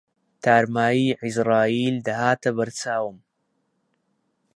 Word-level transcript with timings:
تارماییی 0.43 1.17
عیزراییل 1.23 1.95
دەهاتە 2.07 2.49
بەر 2.57 2.69
چاوم 2.79 3.17